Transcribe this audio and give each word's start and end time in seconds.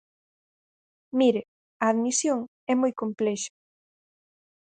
Mire, 1.19 1.41
a 1.83 1.85
admisión 1.93 2.39
é 2.71 2.73
moi 2.81 2.93
complexa. 3.01 3.53